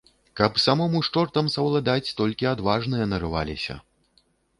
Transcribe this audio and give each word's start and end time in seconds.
Каб 0.39 0.53
самому 0.61 1.01
з 1.07 1.11
чортам 1.17 1.51
саўладаць, 1.55 2.13
толькі 2.21 2.49
адважныя 2.53 3.05
нарываліся. 3.13 3.77